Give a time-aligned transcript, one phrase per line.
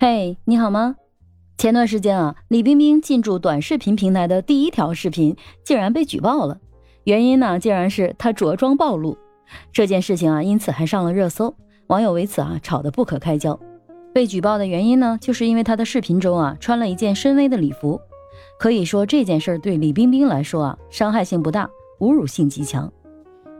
[0.00, 0.94] 嘿，你好吗？
[1.56, 6.60] 前段时间啊，李冰冰进驻短视频平台的第一条视频竟然被举报了，
[7.02, 9.18] 原因呢，竟然是她着装暴露。
[9.72, 11.52] 这件事情啊，因此还上了热搜，
[11.88, 13.58] 网友为此啊吵得不可开交。
[14.14, 18.00] 被举报的原因呢，就是因为她的视频中啊穿了一件深 V 的礼服。
[18.56, 21.68] 可以说这件事儿对李冰冰来说啊，伤害性不大，
[21.98, 22.88] 侮辱性极强。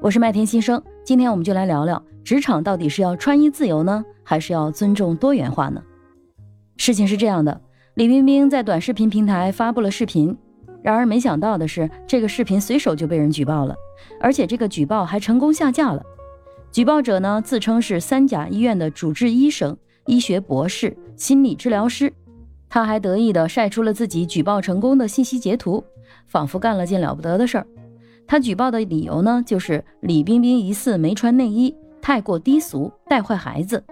[0.01, 5.83] 我是麦田新生，今天我们就来聊聊职场到底是要穿衣自由呢，还是要尊重多元化呢？
[6.79, 7.61] 事情是这样的，
[7.95, 10.35] 李冰冰在短视频平台发布了视频，
[10.81, 13.75] 然而没想到的是，这个视频随手就被人举报了，
[14.21, 16.03] 而且这个举报还成功下架了。
[16.71, 22.13] 举报者呢，自称是三甲医院的主治医生、医学博士、心理治疗师，
[22.69, 25.83] 他还得意地晒出了自己举报成功的信息截图，
[26.27, 27.67] 仿佛干了件了不得的事儿。
[28.27, 33.83] 他举报的理由呢，就是李冰冰疑似没穿内衣，太过低俗，带坏孩子。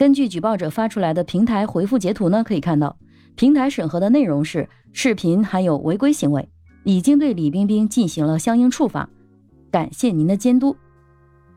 [0.00, 2.96] 根据举报者发出来的平台回复截图呢，可以看到，
[3.34, 6.48] 平台审核的内容是视频含有违规行为，
[6.84, 9.06] 已经对李冰冰进行了相应处罚，
[9.70, 10.74] 感谢您的监督。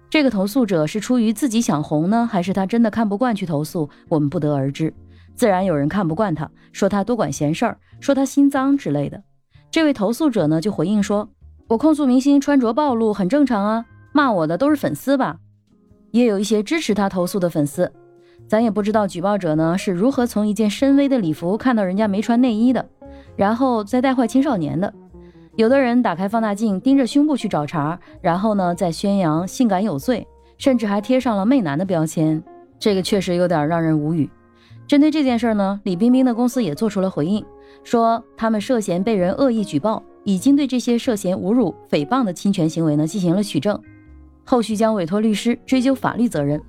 [0.09, 3.89] 这个投诉者是出于自己想红呢，还是他真的看不惯去投诉？
[4.09, 4.93] 我们不得而知。
[5.35, 9.23] 自然有人看不惯他，说他多管闲事儿，说他心脏之类的。
[9.71, 11.29] 这位投诉者呢就回应说
[11.69, 15.37] ：“我控诉明星穿着暴露很正常啊，骂我的都是粉丝吧？
[16.11, 17.89] 也有一些支持他投诉的粉丝。”
[18.47, 22.87] 咱也不知道举报者呢是如何从一件深 V 的礼服看到人家没穿内衣的，
[23.35, 24.93] 然后再带坏青少年的。
[25.55, 30.27] 有的人打开放大镜盯着胸部去找茬，然后呢再宣扬性感有罪，
[30.57, 32.43] 甚至还贴上了媚男的标签，
[32.79, 34.29] 这个确实有点让人无语。
[34.87, 37.43] 针对这件事呢，李冰冰的公司也做出了回应，
[37.83, 43.79] 说他们涉嫌被人恶意举报，已经对这些涉嫌侮辱、诽谤的侵权行为呢进行了取证，
[44.43, 46.61] 后续将委托律师追究法律责任。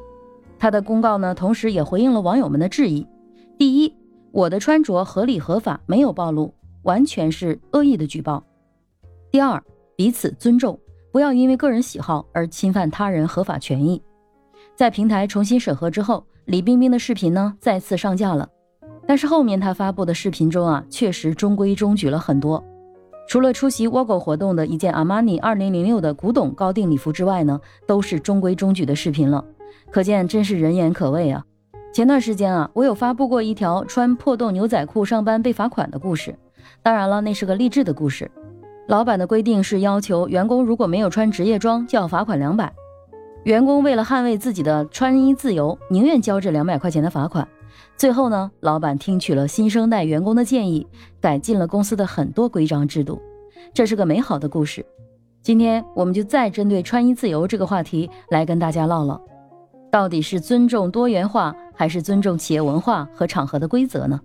[0.58, 3.06] 他的公告呢，同时也回应了网友们的质疑：
[3.58, 3.94] 第一，
[4.32, 6.52] 我的穿着合理合法，没有暴露，
[6.82, 8.42] 完全是恶意的举报；
[9.30, 9.62] 第二，
[9.96, 10.78] 彼此尊重，
[11.12, 14.02] 不要因为个人喜好而侵犯他人合法权益。
[14.74, 18.48] 在平台重新审核之后，李冰冰的视频呢再次上架了，
[19.06, 22.62] 但是后面她发布的视频中啊，确实中规中矩了很多。
[23.26, 29.44] 除了出席 WOGO 活动的一件阿玛尼二零零六的古董高定礼服之外呢，都是中规中矩的视频了。
[29.90, 31.44] 可见真是人言可畏啊！
[31.92, 36.34] 前段时间啊，我有发布过一条穿破洞牛仔裤上班被罚款的故事。
[36.82, 38.30] 当然了，那是个励志的故事。
[38.88, 42.72] 老板的规定是要求员工如果没有穿职业装，就要罚款两百。
[43.44, 47.46] 员工为了捍卫自己的穿衣自由，宁愿交这两百块钱的罚款。
[47.96, 50.86] 最后呢，老板听取了新生代员工的建议，
[51.20, 53.20] 改进了公司的很多规章制度。
[53.72, 54.84] 这是个美好的故事。
[55.42, 59.20] 今天我们就再针对穿衣自由这个话题来跟大家唠唠。
[59.94, 64.20] 到底是尊重多元化，还是尊重企业文化和场合的规则呢？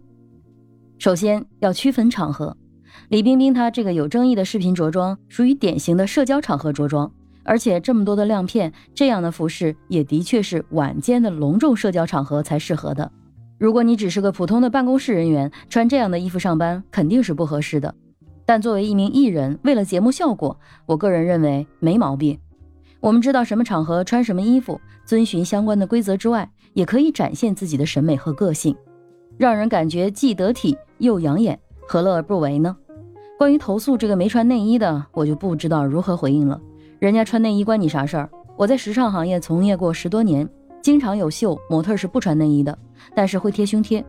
[0.97, 2.57] 首先要区分场合。
[3.09, 7.11] 李冰冰她这个有争议的视频着装，属于典型的社交场合着装，
[7.43, 13.11] 而且这么多的亮片，这样的服饰也的确是晚间的隆重社交场合才适合的。
[13.59, 17.93] 如果你只是个普通的办公室人员，穿这样的衣服上班肯定是不合适的。
[18.43, 22.39] 但作为一名艺人，为了节目效果，我个人认为没毛病。
[23.01, 28.75] 我们知道什么场合穿什么衣服，遵循相关的规则之外，也可以展现自己的审美和个性，
[29.37, 31.57] 让人感觉既得体又养眼，
[31.87, 32.75] 何乐而不为呢？
[33.37, 36.59] 关于投诉这个没穿内衣的，我就不知道如何回应了。
[36.99, 38.29] 人家穿内衣关你啥事儿？
[38.57, 40.47] 我在时尚行业从业过十多年，
[40.81, 42.77] 经常有秀，模特是不穿内衣的，
[43.15, 44.05] 但是会贴胸贴。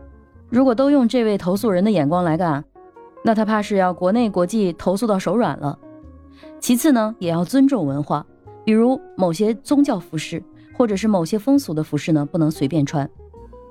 [0.49, 2.61] 如果都用这位投诉人的眼光来干，
[3.23, 5.79] 那他怕是要国内国际投诉到手软了。
[6.59, 8.25] 其次呢，也要尊重文化。
[8.63, 10.43] 比如某些宗教服饰，
[10.77, 13.09] 或者是某些风俗的服饰呢，不能随便穿。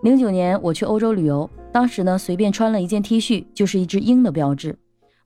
[0.02, 4.76] 零九年我去欧洲旅游，当时呢随便穿了一件 T 恤，就是一只鹰的标志。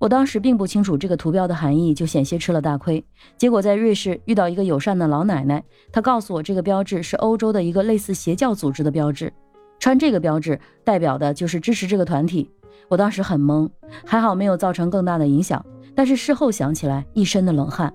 [0.00, 3.03] 我当时并不清楚这个图标的含义，就险些吃了大亏。
[3.38, 9.32] 结果在瑞士遇到一个友善的老奶奶，她告诉我这个标志是欧洲的一个类似邪教组织的标志，
[9.78, 12.50] 穿这个标志代表的就是支持这个团体。
[12.89, 13.71] 我当时很懵，
[14.04, 17.94] 还好没有造成更大的影响，但是事后想起来一身的冷汗。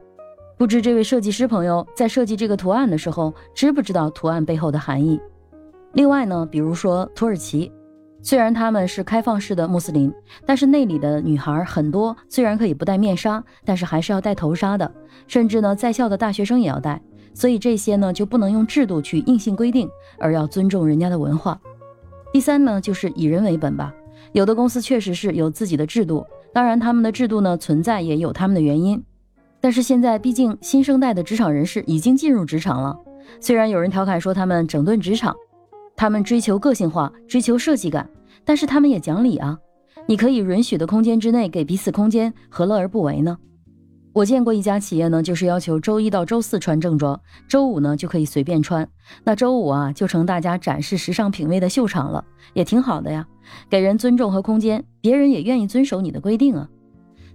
[0.60, 5.18] 不知这位设计师朋友在设计这个图案的时候，知不知道图案背后的含义？
[5.94, 7.72] 另外呢，比如说土耳其，
[8.22, 10.14] 虽然他们是开放式的穆斯林，
[10.46, 14.94] 但是那里的女孩很多，虽然可以不戴面纱，但是还是要戴头纱的，
[15.28, 17.02] 甚至呢，在校的大学生也要戴。
[17.34, 21.58] 所以这些呢，就不能用制度去硬性规定，而要尊重人家的文化。
[22.34, 23.96] 第三呢，就是以人为本吧。
[24.34, 29.02] 有的公司确实是有自己的制度，当然他们的制度呢存在也有他们的原因。
[29.62, 32.98] 但是现在，毕竟新生代的职场人士已经进入职场了。
[33.40, 35.36] 虽然有人调侃说他们整顿职场，
[35.96, 38.10] 他们追求个性化，追求设计感，
[38.46, 39.58] 但是他们也讲理啊。
[40.08, 43.38] 你可以允许的空间之内给彼此空间，何乐而不为呢？
[44.12, 48.88] 我见过一家企业呢，就是要求周一到周四穿正装，周五呢就可以随便穿。
[49.24, 53.28] 那周五啊，就成大家展示时尚品味的秀场了，也挺好的呀，
[53.70, 56.68] 给人尊重和空间，别人也愿意遵守你的规定啊。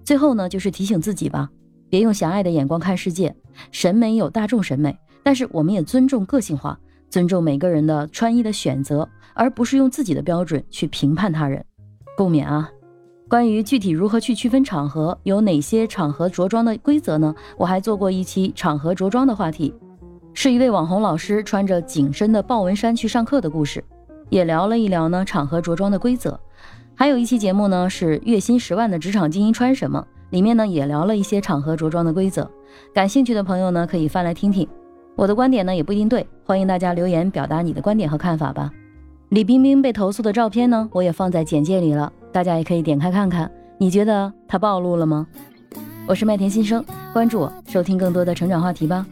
[0.03, 1.49] 最后呢，就是提醒自己吧，
[1.89, 3.35] 别用狭隘的眼光看世界。
[3.71, 6.79] 审美有大众审美，但是我们也尊重个性化，
[7.09, 11.65] 尊重每个人的穿衣的选择，而不是用自己的标准去评判他人。
[12.17, 12.71] 共勉啊！
[13.29, 17.35] 关于具体如何去区分场合，有哪些场合着装的规则呢？
[17.57, 19.75] 我还做过一期场合着装的话题，
[20.35, 23.83] 是一位网红老师穿着紧身的豹纹衫去上课的故事，
[24.31, 26.39] 也聊了一聊呢场合着装的规则。
[26.95, 32.51] 还有一期节目呢是月薪十万的职场精英穿什么，里面呢也聊了一些场合着装的规则。
[32.93, 34.67] 感兴趣的朋友呢可以翻来听听。
[35.15, 38.69] 我的观点呢也不一定对，欢迎大家留言表达你的观点和看法吧。
[39.29, 43.49] 李冰冰被投诉的照片呢，我也放在简介里了，大家也可以点开看看。
[43.79, 45.25] 你觉得她暴露了吗？
[46.09, 49.07] 我是麦田新生，关注我，收听更多的成长话题吧。